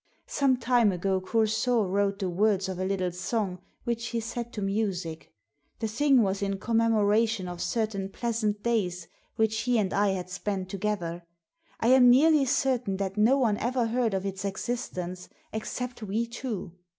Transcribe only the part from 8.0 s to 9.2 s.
pleasant days